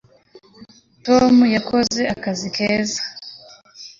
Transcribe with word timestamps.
tom 1.05 1.35
yakoze 1.55 2.01
akazi 2.15 2.47
keza 2.55 3.01